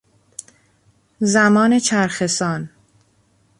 [1.19, 2.69] زمان چرخهسان